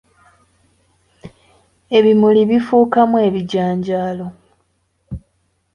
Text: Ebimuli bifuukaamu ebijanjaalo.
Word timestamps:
Ebimuli 1.97 2.41
bifuukaamu 2.49 3.17
ebijanjaalo. 3.27 4.27